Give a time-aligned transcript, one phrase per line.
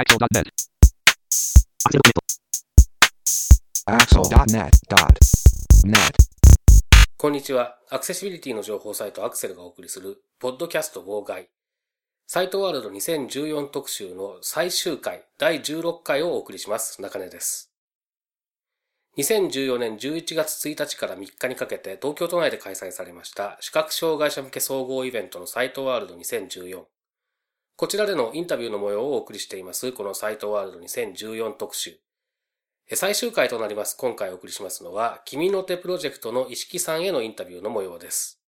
[0.00, 0.48] Axel.net.
[3.84, 5.94] Axel.net.net.
[7.18, 7.76] こんにちは。
[7.90, 11.50] アクセシビリティの情報サイトアクセルがお送りする、ポッドキャスト号外。
[12.26, 17.02] サイトワールド2014特集の最終回、第16回をお送りします。
[17.02, 17.70] 中根です。
[19.18, 26.84] 2014年11月1日から3日にかけて東京都内で開催されました視覚障害者向け総合イベントのサイトワールド2014。
[27.80, 31.98] こちらでのインタビューの模様をお送りしています、このサイトワールド2014特集。
[32.92, 38.38] 最終回となります今回お送りしますのは、君の手プロジェクトの石木さんへのインタビューの模様です。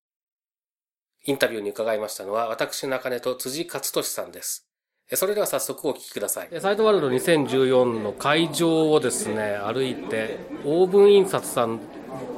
[1.25, 4.69] インタビューに伺いましたのは、私中根と辻勝利さんです。
[5.15, 6.51] それでは早速お聞きください。
[6.61, 11.81] サイトワールド2014の会場をですね、歩いて、オーブン印刷さん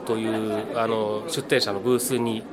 [0.06, 2.44] というあの出展者のブースに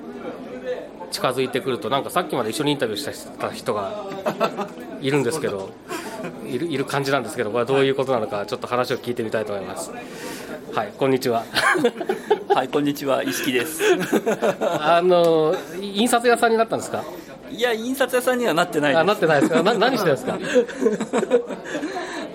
[1.11, 4.05] 近づいてくると、なんかさっきまで一緒にインタビューした人が
[5.01, 5.69] いるんですけど、
[6.47, 9.91] いるいる感じなんですけど、これはどういうことなのか、ちょっと話を聞いてみたいと思います。
[10.73, 11.43] はい、こんにちは。
[12.55, 13.81] はい、こんにちは、石木です。
[14.61, 17.03] あの印刷屋さんになったんですか？
[17.51, 18.95] いや、印刷屋さんにはなってない。
[18.95, 19.61] あ、なってないですか？
[19.63, 20.37] な、何してるんですか？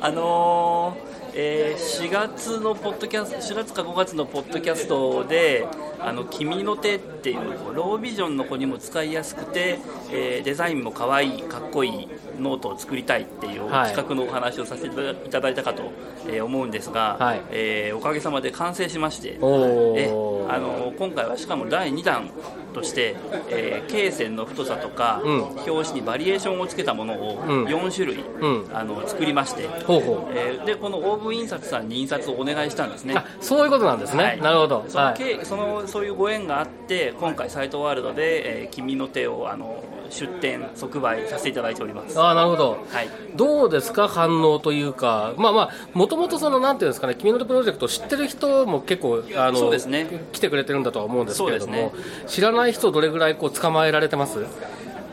[0.02, 5.66] あのーえー4月のポッドキャスト4月か5月のポッドキャストで
[6.00, 9.78] 「あの君の手」っていうロービジョンの子にも使いやすくて、
[10.12, 12.08] えーデザインも可愛いかっこいい
[12.40, 13.90] ノートを作りたいっていうはい。
[13.92, 15.82] 企画のお話をさせていただいたかと、
[16.28, 17.40] えー思うんですが、はい。
[17.50, 22.30] えーおかげさまで完成しましておえーあの今回はしかも第2弾
[22.72, 23.16] として、
[23.48, 30.32] えー罫線の太さとか、うん表紙にバリエーションをつけたものをうん4種類、うんあの作りまして、ほうほう。
[30.34, 34.24] えーでこのオーブン印刷さんに印刷をお願いしたんですねあ、そういうことなんですね。
[34.24, 34.84] はいなるほど。
[34.88, 35.38] その,、はい。
[35.44, 42.20] そのそういうご縁があって今回サイトワールドで、えー君の手をあの出展即売させていただいております。
[42.20, 42.84] あ、なるほど。
[42.90, 43.08] はい。
[43.34, 50.06] どうですか反応というか、まあまあ、もともとそのなんていうんですかね、君の手プロジェクトを知ってる人も結構あのそうですね。
[50.32, 54.44] 来てくれてるんだとは思うんですけれども、そうで知らない人どれぐらいこう捕まえられてます？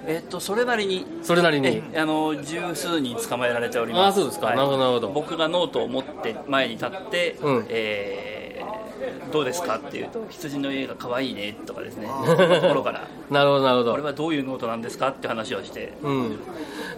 [0.06, 1.06] えっとそれなりに。
[1.22, 1.82] それなりに。
[1.94, 4.20] えあの十数人捕まえられております。
[4.20, 4.48] あそうですか。
[4.48, 4.56] はい。
[4.58, 5.08] なるほどなるほど。
[5.10, 7.66] 僕がノートを持って前に立って、うん。
[7.70, 8.33] えー
[9.32, 12.08] どうですかっていうと羊の家が可愛いねとかですね。
[12.08, 13.08] ところから。
[13.30, 13.92] なるほどなるほど。
[13.92, 15.94] これはどういうノートなんですかって話をして。
[16.02, 16.40] うん。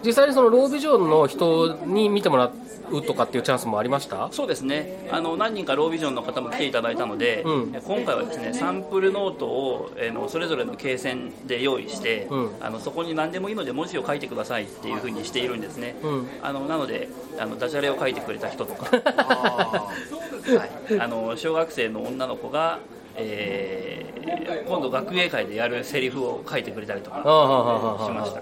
[0.04, 2.52] 実際にそのロービジョンの人に見てもら
[2.92, 4.30] うとかっていうチャンスもありました？
[4.32, 5.08] そうですね。
[5.12, 7.74] あの何人かロービジョンの方も来ていただいたので、うん。
[7.74, 12.50] 今回はですねサンプルノートを、えーのそれぞれの罫線で用意して、うん。
[12.62, 16.28] あのそこに何でもいいので文字を書いてくださいっていうふうにしているんですね、うん。
[16.42, 18.86] あのなのであのダジャレを書いてくれた人とか、
[20.48, 22.80] はい、あの小学生の女の子が、
[23.16, 24.16] えー
[24.68, 28.42] 今度学芸会でやるセリフを書いてくれたりとかしました。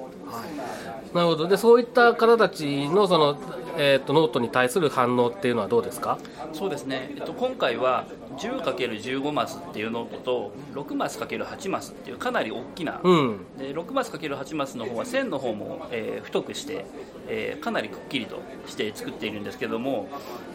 [1.13, 1.47] なるほど。
[1.47, 3.37] でそういった方たちのその
[3.77, 6.17] えっ、とノートに対する反応っていうのはどうですか？
[6.53, 8.05] そうですね、えっと、今回は
[8.37, 13.37] 10×15 マスっていうノートと6マス ×8 マスっていうかなり大きな、うん。
[13.57, 16.85] で6マス ×8 マスの方は線の方も、えー太くして、
[17.27, 20.07] えーかなりくっきりとして作っているんですけども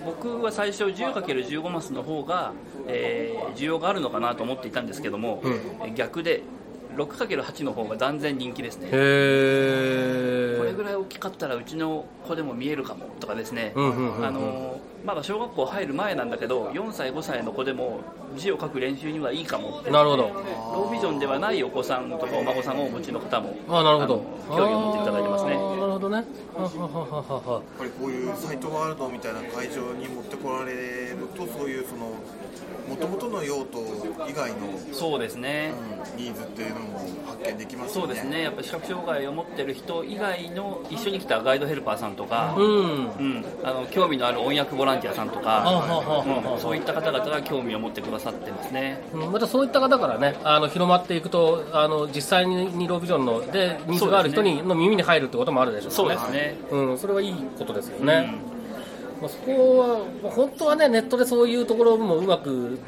[0.04, 2.52] 僕は最初 10×15 マスの方が、
[2.86, 6.42] えー需要があるのかなと思っていたんですけども、うんえー逆で
[6.98, 8.88] 6×8 の方が断然人気ですね。
[8.90, 8.96] こ
[10.64, 13.72] れぐらい大きかったらうちの子でも見えるかもとかですね、
[15.04, 18.00] まだ小学校入る前なんだけど4歳5歳の子でも
[18.36, 20.24] 字を書く練習にはいいかもってなるほど。
[20.24, 24.22] ロービジョンではないお子さんとかお孫さんをお持ちの方もあなるほど。
[24.48, 25.37] 興味を持っていただいてます
[26.08, 26.24] どね。
[26.54, 27.52] ははははは。
[27.54, 32.14] やっぱりこういうサイトワールドみたいな会場に持ってこられるとそういうその
[32.88, 33.78] 元々の用途
[34.28, 34.56] 以外の、
[34.92, 38.06] そうですね、うんニーズっていうのも発見できますよね。
[38.06, 38.42] そうですね。
[38.42, 42.64] やっぱり視覚障害を持ってる人以外の一緒に来たガイドヘルパーさんとか、うん。
[42.64, 45.64] うん、あの興味のある音訳ボランティアさんとか、
[46.58, 49.02] そういった方々が興味を持ってくださってますね。
[49.12, 55.88] うんまたそういった方からね、あの広まっていくと、あの実際にロービジョンのでニーズがある人に、の耳に入るってこともあるでしょ。
[55.88, 56.14] うそうね。
[56.14, 58.34] ですね、うん、それはいいことですようんね。
[59.20, 62.78] まあ、そこは、まあ本当はね、ネットでそういうところもうまく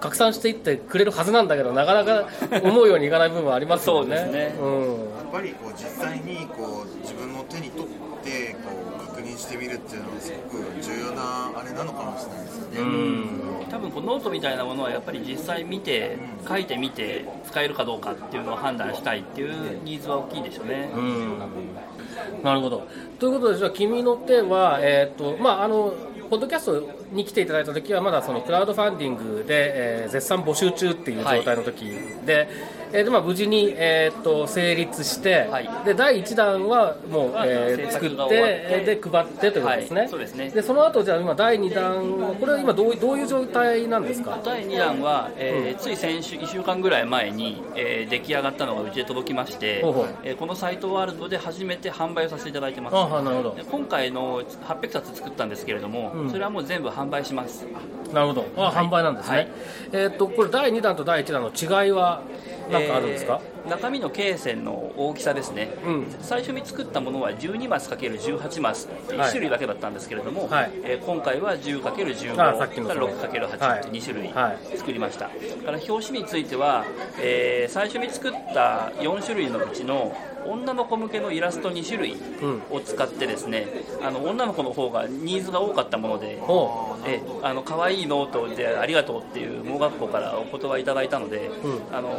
[0.00, 2.26] 拡散していってくれるはずなんだけど、なかなか
[2.62, 4.16] 思うようにいかない部分はありますよね。
[4.16, 4.56] そうですね。
[4.60, 4.80] うん。
[4.80, 7.86] やっぱりこう実際にこう自分の手に取っ
[8.24, 8.70] てこ
[9.04, 13.66] う確認してみるっていうのはすごく重要なあれなのかもしれないですよね、うん。
[13.70, 16.18] 多分こうノートみたいなものはやっぱり実際見て
[16.48, 21.38] 書いてみて使えるかどうかっていうのを判断したいっていうニーズは大きいでしょうね、うん。
[22.42, 22.86] なるほど。
[23.18, 25.92] ということで、じゃあ、君の手は、えっ、と、まあ、あの、
[26.30, 31.86] ポッドキャストに来ていただいた時は、まだそのクラウドファンディングで、えー絶賛募集中っていう状態の時
[32.24, 32.48] で、
[32.92, 35.68] えーでまあ、無事に、えーっと成立して、はい。
[35.84, 40.08] で第1弾はもう、えー制作ってで配ってということですね、はい。
[40.08, 40.50] そうですね。
[40.50, 44.38] でその後じゃあ今第2弾はこれは今どうどういう状態なんですか？
[44.44, 52.96] 第2弾は、えーつい先週1週間ぐらい前に、えー出来上がったのがうちへ届きまして、ほえーこのサイトワールドで初めて販売をさせていただいてます。
[52.96, 53.54] ああなるほど。
[53.54, 56.30] で今回の800冊作ったんですけれども、うん。
[56.30, 57.64] それはもう全部販売します。
[58.12, 58.44] なるほど。
[58.56, 59.48] あ、販売なんですね、はい。
[59.92, 61.50] えーっとこれ第2弾と第1弾の
[61.84, 62.22] 違いは？
[62.70, 66.14] なんかあるんですか、えー中身の罫線の大きさですね、うん。
[66.20, 68.88] 最初に作ったものは12マス ×18 マス。
[68.88, 69.28] ってはい。
[69.28, 70.70] 1種類だけだったんですけれども、はい。
[70.84, 74.76] えー今回は 10×15 あさっきのからその 6×8 はいって2種類はい。
[74.78, 75.32] 作りました、か
[75.72, 76.84] ら表紙については、
[77.20, 80.14] えー最初に作った4種類のうちの
[80.46, 82.16] 女の子向けのイラスト2種類
[82.70, 83.66] を使ってですね、
[84.02, 91.80] あの女の子の方がニーズが多かったもので、ほえあの可愛いノートでありがとうっていう盲学校からお言葉いただいたので、うん。
[91.94, 92.10] あの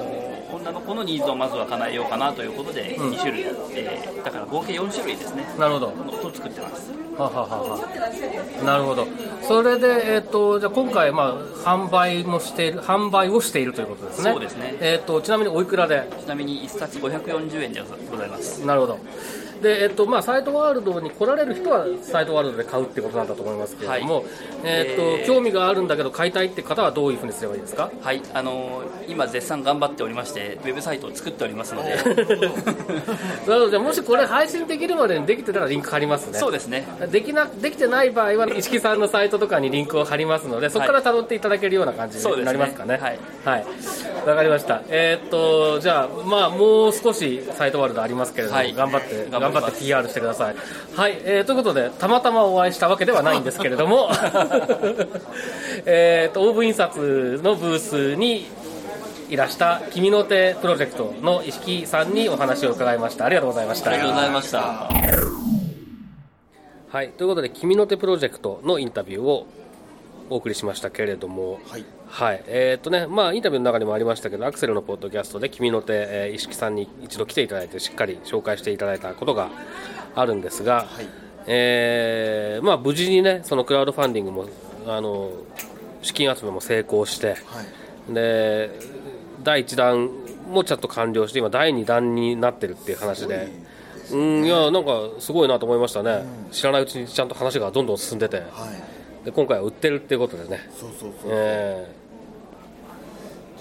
[0.54, 5.46] 女の子のニーズをまずは叶えようかなということでうん2種類、えーだから合計4種類ですね。
[5.58, 5.88] うなるほど。
[5.92, 8.64] のを作ってますはははは。
[8.64, 9.08] なるほど。
[9.42, 11.36] それで、えーっとじゃあ今回、ま
[11.66, 14.32] あ、販売もしている販売をしているということですね。
[14.32, 14.76] そうですね。
[14.80, 16.08] えーっとちなみにおいくらで？
[16.20, 17.82] ちなみに1冊540円で
[18.12, 18.66] ございます。
[18.66, 19.00] なるほど
[19.62, 24.26] で、えっとまあ、サイトワールドに来られる人はサイトワールドで買うってことなんだと思いますけれども、はい。
[24.64, 27.90] えっとえー興味があるんだけど買いたいって方はどういうふうにすればいいですか？
[28.02, 31.96] はいあの今絶賛頑張っておりましてウェブサイトを作っておりますので。
[31.96, 32.50] なる
[33.46, 33.70] ほど。
[33.70, 36.40] じゃあもしこれ配信できるまでにできてたらリンク貼りますね。
[36.40, 36.86] そうですね。
[37.12, 42.98] できなできてない場合は石木さんのサイトとかにリンクを貼りますのでそこから辿っていただけるような感じになりますかね。
[43.02, 43.20] はい。
[43.46, 43.66] はい
[44.26, 44.84] わかりました。
[44.88, 48.74] えーっとじゃあまあもう少しサイトワールドありますけれども、はい。
[48.74, 50.56] 頑張って頑張って PR してください。
[50.96, 54.10] はい、えーということでたまたまお会いしたわけではないんですけれども
[55.86, 58.48] えーっとオーブ印刷のブースに
[59.30, 63.26] いらした君の手プロジェクトの石木さんにお話を伺いました。
[63.26, 63.92] ありがとうございました。
[63.92, 64.90] ありがとうございました。
[66.92, 69.48] はい、ということで、君の手プロジェクトのインタビューを
[70.30, 71.86] お送りしましたけれども、はい。
[72.08, 79.50] はい、えーっとね、まあ、インタビューの中にもありましたけど、アクセルのポッドキャストで君の手、えー、石木さんに一度来ていただいて、しっかり紹介していただいたことが
[80.16, 81.08] あるんですが、はい。
[81.48, 84.46] えーまあ、無事にね、そのクラウドファンディングも、
[84.88, 85.32] あの、
[86.02, 87.36] 資金集めも成功して、は
[88.10, 88.14] い。
[88.14, 88.70] で、
[89.44, 90.10] 第1弾
[90.50, 93.48] もちゃんと完了して、今、第2弾になってるっていう話で。
[94.12, 98.91] うん、いや、なんかすごいなと思いましたね、知らないうちにちゃんと話がどんどん進んでて、はい
[99.26, 102.02] で今回は売ってるっていうことでね、そうそうそう、え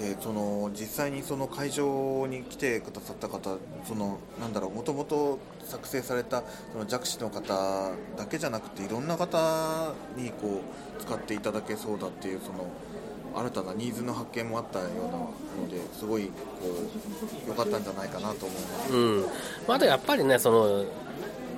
[0.00, 6.42] でその実際にその会場に来てくださった方そのなんだろうもともと作成された
[6.72, 10.62] その弱視の方だけじゃなくていろんな方にこ
[10.98, 12.66] う使っていただけそうだっていうその
[13.36, 16.32] 新たなニーズの発見もあったようなのですごいこ
[17.46, 18.92] う良かったんじゃないかなと思います。
[18.92, 19.22] ーうん。
[19.22, 19.28] ま
[19.68, 20.84] あ、あとやっぱりねその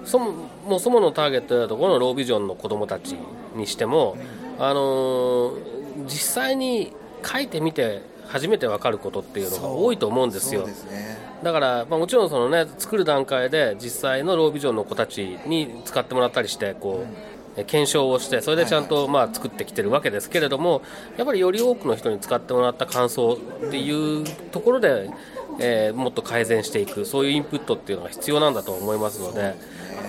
[0.05, 0.33] そも
[0.67, 3.17] もうそものターゲットだところのロービジョンの子供たち
[3.55, 4.17] にしても、
[4.59, 5.73] あのー
[6.07, 6.93] 実際に
[7.25, 10.67] 書いてみて初めて分かることっていうのが多いと思うんですよ。
[10.67, 11.19] すね。
[11.43, 20.81] だから、まあ、もちろんその、ね、作る段階で実際のロービジョンの子たちに使ってもらったりしてこう、え検証をしてそれでちゃんと、まあ、作ってきてるわけですけれども
[21.19, 25.11] やっぱりより多くの人に使ってもらった感想っていうところで、
[25.59, 29.55] えーもっと改善していくそういうインプットっていうのが必要なんだと思いますので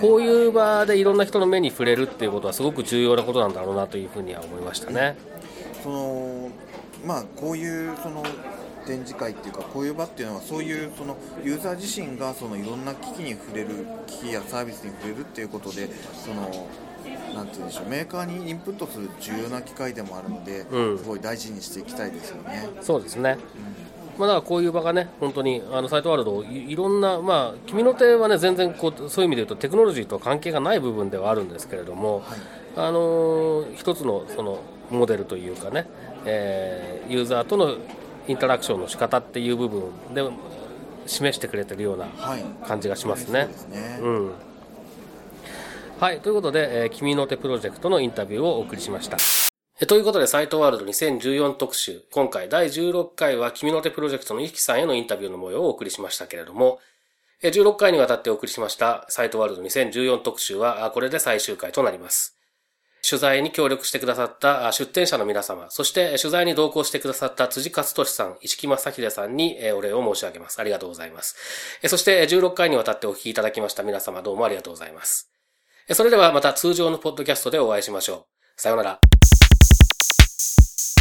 [0.00, 5.16] こういう場でいろんな人の目に触れるっていうことはすごく重要なことなんだろうなというふうには思いましたね。
[5.82, 6.50] その
[7.04, 8.22] まあこういうその
[8.86, 13.68] 展示会っていうかこういう場っていうのはそういうそのユーザー自身がそのいろんな機器に触れる
[14.06, 16.66] 機器やサービスに触れるっていうことでその
[17.34, 22.68] なんて言うんでしょうメーカーにインプットする重要な機会でもあるので、うんすごい大事にしていきたいですよね。
[22.80, 23.38] そうですね。
[24.18, 32.24] まあ、だからこういう場がね、本当にあのサイトワールドい、いろんな、まあ、君の手はね、全然こうそういう意味で言うと、テクノロジーとは関係がない部分ではあるんですけれども、はい
[32.76, 34.58] あのー一つのその
[34.90, 35.86] モデルというかね、
[36.24, 37.76] えーユーザーとの
[38.26, 39.82] インタラクションの仕方っていう部分
[40.14, 40.22] で
[41.06, 43.42] 示してくれてるようなはい感じがしますね。
[43.42, 43.98] そうですね。
[44.02, 44.30] うん
[46.00, 49.43] はい、ということで、えー君の手プロジェクトのインタビューをお送りしました。
[49.80, 52.04] ということで、サイトワールド2014特集。
[52.12, 56.78] 今回第16回は君の手プロジェクトの石木さんへのインタビューの模様をお送りしましたけれども、
[57.42, 62.38] 16回にわたってお送りしましたサイトワールド2014特集は、これで最終回となります。
[63.02, 70.60] 取材に協力してくださった出展者の皆様、そして取材に同行してくださった辻勝利さん、石木正秀さんにお礼を申し上げます。
[70.60, 71.34] ありがとうございます。
[71.88, 75.32] そして16回にわたってお聞きいただきました皆様どうもありがとうございます。
[75.90, 78.60] それではまた通常のポッドキャストでお会いしましょう。
[78.60, 79.13] さようなら。